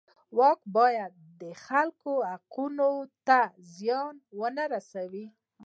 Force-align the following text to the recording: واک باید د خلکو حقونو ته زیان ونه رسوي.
واک 0.37 0.59
باید 0.77 1.13
د 1.41 1.43
خلکو 1.65 2.13
حقونو 2.31 2.91
ته 3.27 3.39
زیان 3.75 4.15
ونه 4.39 4.65
رسوي. 4.73 5.27